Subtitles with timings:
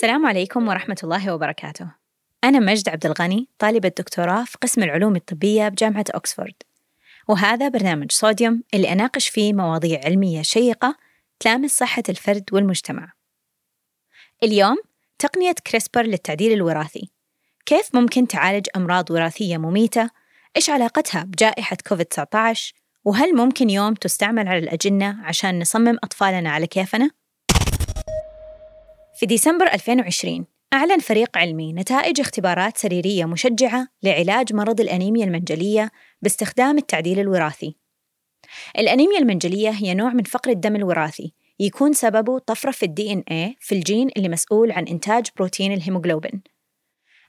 [0.00, 1.86] السلام عليكم ورحمة الله وبركاته.
[2.44, 6.54] أنا مجد عبد الغني طالبة دكتوراه في قسم العلوم الطبية بجامعة أكسفورد.
[7.28, 10.96] وهذا برنامج صوديوم اللي أناقش فيه مواضيع علمية شيقة
[11.40, 13.12] تلامس صحة الفرد والمجتمع.
[14.42, 14.76] اليوم
[15.18, 17.10] تقنية كريسبر للتعديل الوراثي.
[17.66, 20.10] كيف ممكن تعالج أمراض وراثية مميتة؟
[20.56, 22.72] إيش علاقتها بجائحة كوفيد-19؟
[23.04, 27.10] وهل ممكن يوم تستعمل على الأجنة عشان نصمم أطفالنا على كيفنا؟
[29.20, 35.90] في ديسمبر 2020 أعلن فريق علمي نتائج اختبارات سريرية مشجعة لعلاج مرض الأنيميا المنجلية
[36.22, 37.76] باستخدام التعديل الوراثي.
[38.78, 43.74] الأنيميا المنجلية هي نوع من فقر الدم الوراثي يكون سببه طفرة في ال DNA في
[43.74, 46.42] الجين اللي مسؤول عن إنتاج بروتين الهيموغلوبين.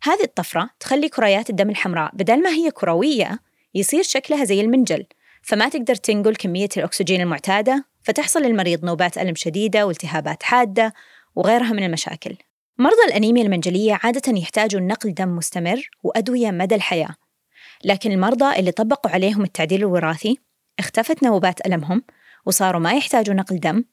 [0.04, 3.40] هذه الطفرة تخلي كريات الدم الحمراء بدل ما هي كروية
[3.76, 5.06] يصير شكلها زي المنجل
[5.42, 10.94] فما تقدر تنقل كمية الأكسجين المعتادة فتحصل للمريض نوبات ألم شديدة والتهابات حادة
[11.36, 12.38] وغيرها من المشاكل.
[12.78, 17.16] مرضى الأنيميا المنجلية عادة يحتاجوا نقل دم مستمر وأدوية مدى الحياة
[17.84, 20.38] لكن المرضى اللي طبقوا عليهم التعديل الوراثي
[20.80, 22.04] اختفت نوبات ألمهم
[22.46, 23.84] وصاروا ما يحتاجوا نقل دم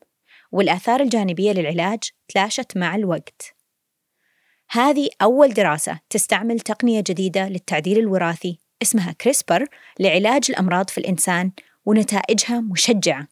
[0.53, 3.55] والآثار الجانبية للعلاج تلاشت مع الوقت.
[4.71, 9.67] هذه أول دراسة تستعمل تقنية جديدة للتعديل الوراثي اسمها كريسبر
[10.01, 11.53] لعلاج الأمراض في الإنسان
[11.85, 13.29] ونتائجها مشجعة.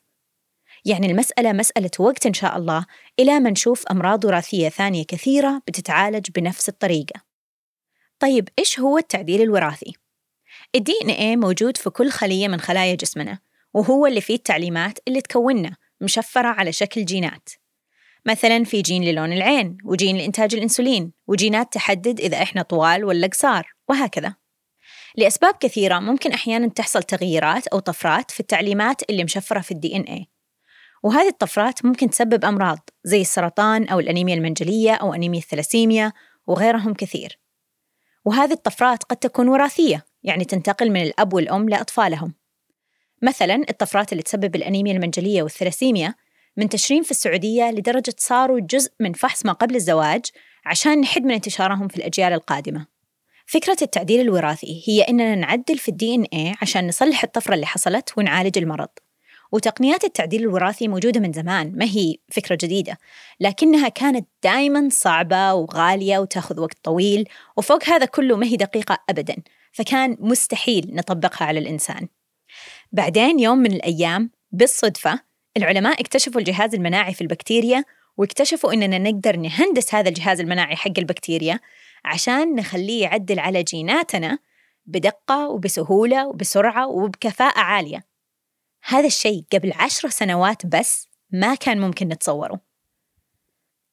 [0.87, 2.87] يعني المسألة مسألة وقت إن شاء الله
[3.19, 7.20] إلى ما نشوف أمراض وراثية ثانية كثيرة بتتعالج بنفس الطريقة.
[8.19, 9.92] طيب إيش هو التعديل الوراثي؟
[10.77, 13.39] إن إيه موجود في كل خلية من خلايا جسمنا
[13.75, 17.48] وهو اللي فيه التعليمات اللي تكوننا مشفرة على شكل جينات.
[18.27, 23.73] مثلا في جين للون العين وجين لإنتاج الأنسولين وجينات تحدد إذا إحنا طوال ولا قصار
[23.89, 24.34] وهكذا.
[25.17, 30.03] لأسباب كثيرة ممكن أحيانا تحصل تغييرات أو طفرات في التعليمات اللي مشفرة في الدي إن
[30.03, 30.36] إيه
[31.07, 36.13] وهذه الطفرات ممكن تسبب أمراض زي السرطان أو الأنيميا المنجلية أو أنيميا الثلاسيميا
[36.47, 37.39] وغيرهم كثير.
[38.25, 42.35] وهذه الطفرات قد تكون وراثية يعني تنتقل من الأب والأم لأطفالهم.
[43.23, 46.14] مثلا الطفرات اللي تسبب الأنيميا المنجلية والثلاسيميا
[46.57, 50.27] منتشرين في السعودية لدرجة صاروا جزء من فحص ما قبل الزواج
[50.64, 52.86] عشان نحد من انتشارهم في الأجيال القادمة.
[53.47, 58.59] فكرة التعديل الوراثي هي إننا نعدل في الدي إن عشان نصلح الطفرة اللي حصلت ونعالج
[58.59, 58.89] المرض.
[59.52, 62.98] وتقنيات التعديل الوراثي موجودة من زمان ما هي فكرة جديدة.
[63.40, 69.36] لكنها كانت دائما صعبة وغالية وتأخذ وقت طويل وفوق هذا كله ما هي دقيقة أبدا
[69.73, 72.08] فكان مستحيل نطبقها على الإنسان.
[72.92, 75.20] بعدين يوم من الأيام بالصدفة
[75.56, 77.85] العلماء اكتشفوا الجهاز المناعي في البكتيريا
[78.17, 81.61] واكتشفوا إننا نقدر نهندس هذا الجهاز المناعي حق البكتيريا
[82.05, 84.39] عشان نخليه يعدل على جيناتنا
[84.86, 88.16] بدقة وبسهولة وبسرعة وبكفاءة عالية.
[88.89, 92.61] هذا الشيء قبل عشر سنوات بس ما كان ممكن نتصوره.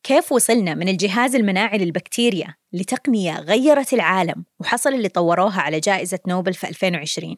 [0.03, 6.53] كيف وصلنا من الجهاز المناعي للبكتيريا لتقنية غيرت العالم وحصل اللي طوروها على جائزة نوبل
[6.53, 7.37] في 2020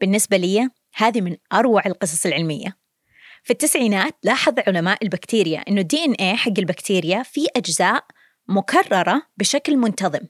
[0.00, 2.76] بالنسبة لي هذه من أروع القصص العلمية.
[3.42, 8.04] في التسعينات لاحظ علماء البكتيريا أنه الدي إن إيه حق البكتيريا فيه أجزاء
[8.48, 10.26] مكررة بشكل منتظم.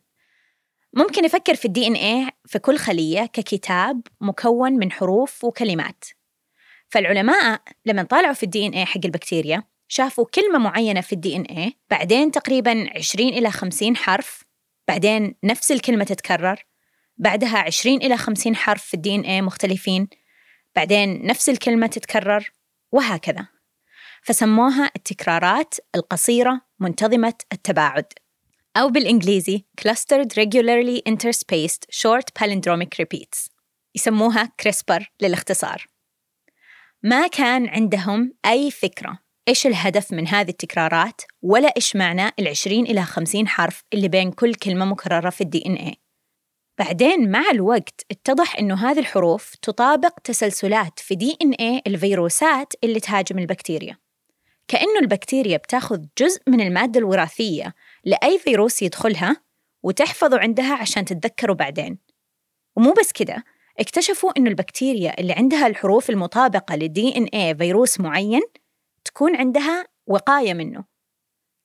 [0.95, 6.05] ممكن نفكر في ال DNA في كل خلية ككتاب مكون من حروف وكلمات.
[6.89, 12.31] فالعلماء لما طالعوا في ال DNA حق البكتيريا شافوا كلمة معينة في ال DNA بعدين
[12.31, 14.45] تقريبا 20 إلى 50 حرف
[14.89, 16.65] بعدين نفس الكلمة تتكرر
[17.17, 20.09] بعدها 20 إلى 50 حرف في ال DNA مختلفين
[20.77, 22.53] بعدين نفس الكلمة تتكرر
[22.93, 23.47] وهكذا.
[24.23, 28.13] فسموها التكرارات القصيرة منتظمة التباعد.
[28.77, 33.49] أو بالإنجليزي Clustered Regularly Interspaced Short Palindromic Repeats.
[33.95, 35.87] يسموها كريسبر للاختصار.
[37.03, 39.19] ما كان عندهم أي فكرة
[39.49, 44.55] إيش الهدف من هذه التكرارات ولا إيش معنى العشرين إلى خمسين حرف اللي بين كل
[44.55, 45.95] كلمة مكررة في الدي إن إيه
[46.79, 53.01] بعدين مع الوقت اتضح إنه هذه الحروف تطابق تسلسلات في دي إن إيه الفيروسات اللي
[53.01, 53.97] تهاجم البكتيريا.
[54.69, 59.37] كأنه البكتيريا بتاخذ جزء من المادة الوراثية لأي فيروس يدخلها
[59.83, 61.99] وتحفظه عندها عشان تتذكره بعدين.
[62.77, 63.45] ومو بس كده
[63.79, 68.43] اكتشفوا إنه البكتيريا اللي عندها الحروف المطابقة للدي إن إيه فيروس معين
[69.05, 70.85] تكون عندها وقاية منه.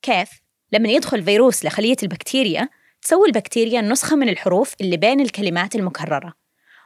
[0.02, 0.30] كيف؟
[0.72, 2.70] لما يدخل فيروس لخلية البكتيريا
[3.02, 6.34] تسوي البكتيريا نسخة من الحروف اللي بين الكلمات المكررة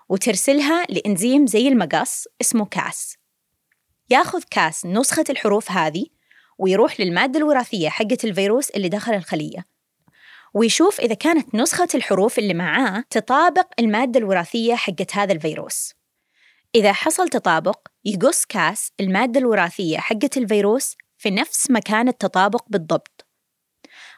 [0.09, 3.17] وترسلها لإنزيم زي المقص اسمه كاس.
[4.09, 6.05] ياخذ كاس نسخة الحروف هذه
[6.61, 9.65] ويروح للمادة الوراثية حقة الفيروس اللي دخل الخلية.
[10.53, 15.93] ويشوف إذا كانت نسخة الحروف اللي معاه تطابق المادة الوراثية حقة هذا الفيروس.
[16.75, 23.27] إذا حصل تطابق يقص كاس المادة الوراثية حقة الفيروس في نفس مكان التطابق بالضبط.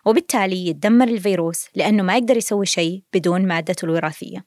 [0.05, 4.45] وبالتالي يتدمر الفيروس لأنه ما يقدر يسوي شيء بدون مادته الوراثية.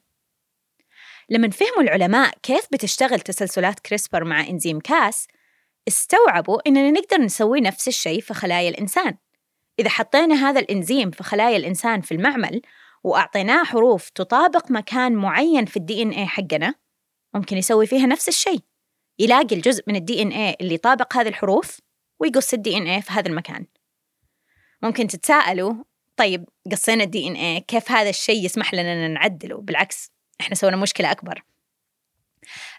[1.29, 5.27] لما فهموا العلماء كيف بتشتغل تسلسلات CRISPR مع إنزيم Cas
[5.87, 9.17] استوعبوا إننا نقدر نسوي نفس الشيء في خلايا الإنسان.
[9.79, 12.61] إذا حطينا هذا الإنزيم في خلايا الإنسان في المعمل
[13.03, 16.75] وأعطيناه حروف تطابق مكان معين في ال DNA حقنا
[17.33, 18.59] ممكن يسوي فيها نفس الشيء.
[19.19, 21.79] يلاقي الجزء من ال DNA اللي يطابق هذه الحروف
[22.19, 23.65] ويقص ال DNA في هذا المكان.
[24.83, 25.73] ممكن تتساءلوا
[26.17, 30.11] طيب قصينا ال DNA كيف هذا الشيء يسمح لنا نعدله؟ بالعكس
[30.41, 31.43] إحنا سوينا مشكلة أكبر.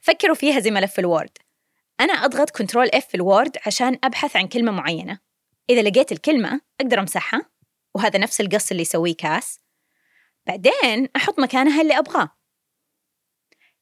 [0.03, 1.39] فكروا فيها زي ملف ال Word.
[2.01, 5.19] أنا أضغط control F في ال Word عشان أبحث عن كلمة معينة.
[5.71, 7.51] إذا لقيت الكلمة أقدر أمسحها
[7.95, 9.61] وهذا نفس القص اللي يسويه Cas.
[10.47, 12.31] بعدين أحط مكانها اللي أبغاه.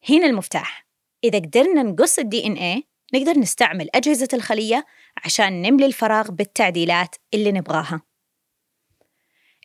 [0.08, 0.86] هنا المفتاح.
[1.24, 2.82] إذا قدرنا نقص ال DNA
[3.14, 4.86] نقدر نستعمل أجهزة الخلية
[5.24, 8.02] عشان نملي الفراغ بالتعديلات اللي نبغاها.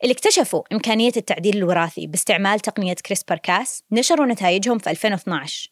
[0.02, 5.70] اللي اكتشفوا إمكانية التعديل الوراثي باستعمال تقنية كريسبر كاس نشروا نتائجهم في 2012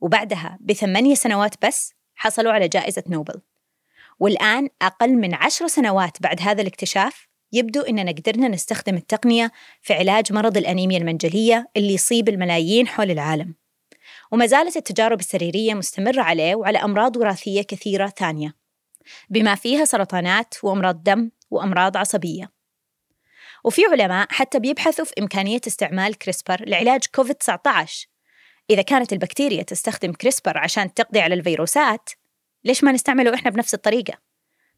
[0.00, 3.40] وبعدها بثمانية سنوات بس حصلوا على جائزة نوبل.
[4.20, 9.52] والآن أقل من عشر سنوات بعد هذا الاكتشاف يبدو أننا قدرنا نستخدم التقنية
[9.82, 13.54] في علاج مرض الأنيميا المنجلية اللي يصيب الملايين حول العالم.
[14.32, 18.54] وما زالت التجارب السريرية مستمرة عليه وعلى أمراض وراثية كثيرة ثانية
[19.30, 22.50] بما فيها سرطانات وأمراض دم وأمراض عصبية.
[23.64, 28.08] وفي علماء حتى بيبحثوا في إمكانية استعمال CRISPR لعلاج كوفيد 19
[28.70, 32.10] إذا كانت البكتيريا تستخدم CRISPR عشان تقضي على الفيروسات
[32.64, 34.18] ليش ما نستعمله إحنا بنفس الطريقة؟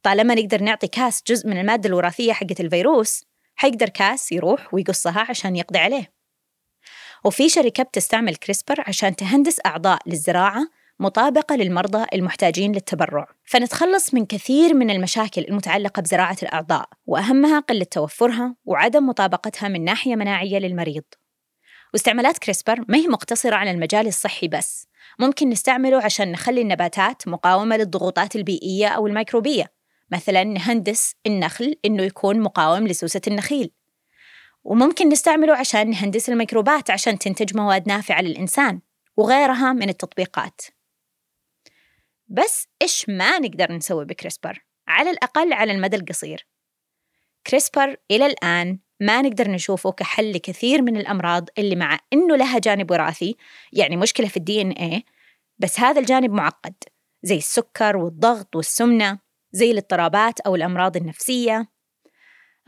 [0.02, 3.24] طالما نقدر نعطي Cas جزء من المادة الوراثية حقة الفيروس
[3.56, 6.12] حيقدر Cas يروح ويقصها عشان يقضي عليه.
[7.24, 10.68] وفي شركة بتستعمل CRISPR عشان تهندس أعضاء للزراعة
[11.00, 13.28] مطابقة للمرضى المحتاجين للتبرع.
[13.44, 20.16] فنتخلص من كثير من المشاكل المتعلقة بزراعة الأعضاء وأهمها قلة توفرها وعدم مطابقتها من ناحية
[20.16, 21.04] مناعية للمريض.
[21.92, 24.88] واستعمالات كريسبر ما هي مقتصرة على المجال الصحي بس.
[25.18, 29.72] ممكن نستعمله عشان نخلي النباتات مقاومة للضغوطات البيئية أو الميكروبية.
[30.12, 33.70] مثلا نهندس النخل إنه يكون مقاوم لسوسة النخيل.
[34.64, 38.80] وممكن نستعمله عشان نهندس الميكروبات عشان تنتج مواد نافعة للإنسان
[39.16, 40.60] وغيرها من التطبيقات.
[42.28, 46.46] بس إيش ما نقدر نسوي ب CRISPR؟ على الأقل على المدى القصير.
[47.46, 52.90] CRISPR إلى الآن ما نقدر نشوفه كحل لكثير من الأمراض اللي مع إنه لها جانب
[52.90, 53.36] وراثي
[53.72, 55.04] يعني مشكلة في ال DNA
[55.58, 56.74] بس هذا الجانب معقد
[57.22, 59.18] زي السكر والضغط والسمنة
[59.52, 61.68] زي الاضطرابات أو الأمراض النفسية.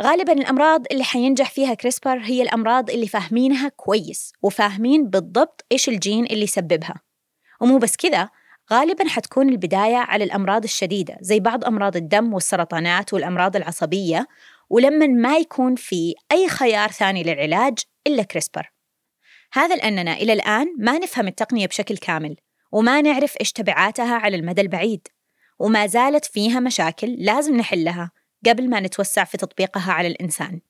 [0.02, 6.24] غالبا الأمراض اللي حينجح فيها CRISPR هي الأمراض اللي فاهمينها كويس وفاهمين بالضبط إيش الجين
[6.24, 6.94] اللي يسببها.
[7.60, 8.28] ومو بس كذا
[8.72, 14.28] غالبا حتكون البداية على الأمراض الشديدة زي بعض أمراض الدم والسرطانات والأمراض العصبية
[14.70, 18.72] ولما ما يكون في أي خيار ثاني للعلاج إلا كريسبر
[19.52, 22.36] هذا لأننا إلى الآن ما نفهم التقنية بشكل كامل
[22.72, 25.08] وما نعرف إيش تبعاتها على المدى البعيد
[25.58, 28.10] وما زالت فيها مشاكل لازم نحلها
[28.46, 30.60] قبل ما نتوسع في تطبيقها على الإنسان.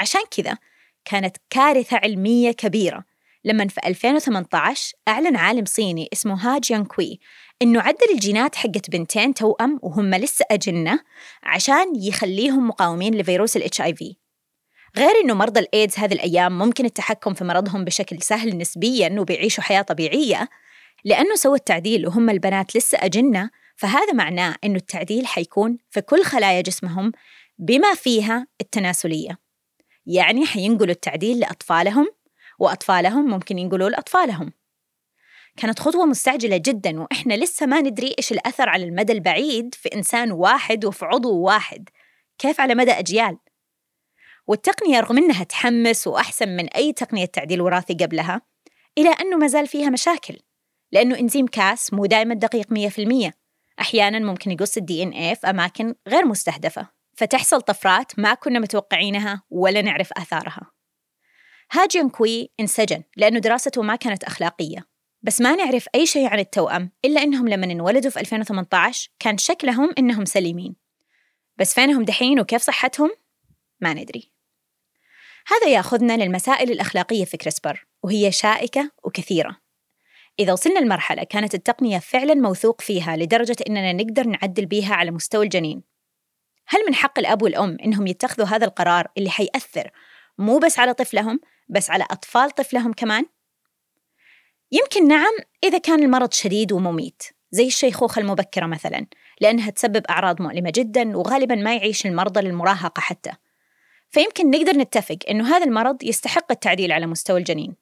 [0.00, 0.58] عشان كذا
[1.04, 3.04] كانت كارثة علمية كبيرة
[3.44, 7.20] لما في 2018 أعلن عالم صيني اسمه ها جيان كوي
[7.62, 11.00] إنه عدل الجينات حقت بنتين توأم وهم لسه أجنة
[11.42, 14.16] عشان يخليهم مقاومين لفيروس الاتش آي في.
[14.96, 19.82] غير إنه مرضى الإيدز هذه الأيام ممكن التحكم في مرضهم بشكل سهل نسبياً وبيعيشوا حياة
[19.82, 20.48] طبيعية
[21.04, 26.60] لأنه سوى التعديل وهم البنات لسه أجنة فهذا معناه إنه التعديل حيكون في كل خلايا
[26.60, 27.12] جسمهم
[27.58, 29.38] بما فيها التناسلية.
[30.06, 32.08] يعني حينقلوا التعديل لأطفالهم
[32.60, 34.52] وأطفالهم ممكن ينقلوا لأطفالهم.
[35.56, 40.32] كانت خطوة مستعجلة جدا وإحنا لسه ما ندري إيش الأثر على المدى البعيد في إنسان
[40.32, 41.88] واحد وفي عضو واحد.
[42.38, 43.38] كيف على مدى أجيال؟
[44.46, 48.40] والتقنية رغم أنها تحمس وأحسن من أي تقنية تعديل وراثي قبلها
[48.98, 50.38] إلى أنه ما زال فيها مشاكل
[50.92, 52.66] لأنه إنزيم كاس مو دائما دقيق
[53.28, 53.32] 100%
[53.80, 59.82] أحيانا ممكن يقص ال DNA في أماكن غير مستهدفة فتحصل طفرات ما كنا متوقعينها ولا
[59.82, 60.79] نعرف آثارها.
[61.72, 64.86] هي جيانكوي انسجن لأنه دراسته ما كانت أخلاقية.
[65.22, 69.90] بس ما نعرف أي شيء عن التوأم إلا إنهم لما انولدوا في 2018 كان شكلهم
[69.98, 70.76] إنهم سليمين.
[71.56, 73.10] بس فينهم دحين وكيف صحتهم؟
[73.80, 74.32] ما ندري.
[75.46, 79.56] هذا يأخذنا للمسائل الأخلاقية في CRISPR وهي شائكة وكثيرة.
[80.38, 85.44] إذا وصلنا لمرحلة كانت التقنية فعلا موثوق فيها لدرجة إننا نقدر نعدل بيها على مستوى
[85.44, 85.82] الجنين.
[86.68, 89.90] هل من حق الأب والأم إنهم يتخذوا هذا القرار اللي حيأثر
[90.38, 93.26] مو بس على طفلهم بس على أطفال طفلهم كمان؟
[94.72, 95.32] يمكن نعم
[95.64, 99.06] إذا كان المرض شديد ومميت زي الشيخوخة المبكرة مثلا
[99.40, 103.30] لأنها تسبب أعراض مؤلمة جدا وغالبا ما يعيش المرضى للمراهقة حتى
[104.10, 107.76] فيمكن نقدر نتفق إنه هذا المرض يستحق التعديل على مستوى الجنين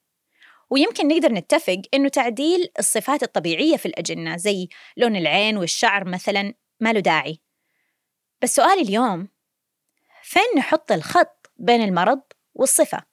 [0.71, 6.93] ويمكن نقدر نتفق إنه تعديل الصفات الطبيعية في الأجنة زي لون العين والشعر مثلا ما
[6.93, 7.41] له داعي
[8.43, 9.29] بس سؤالي اليوم
[10.23, 12.21] فين نحط الخط بين المرض
[12.55, 13.08] والصفة؟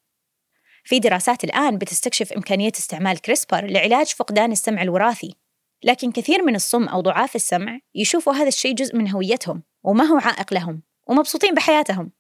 [0.86, 5.36] في دراسات الآن بتستكشف إمكانية استعمال كريسبر لعلاج فقدان السمع الوراثي
[5.84, 10.18] لكن كثير من الصم أو ضعاف السمع يشوفوا هذا الشيء جزء من هويتهم وما هو
[10.18, 12.12] عائق لهم ومبسوطين بحياتهم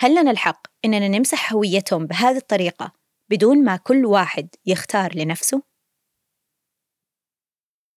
[0.00, 2.92] هل لنا الحق إننا نمسح هويتهم بهذه الطريقة
[3.30, 5.62] بدون ما كل واحد يختار لنفسه؟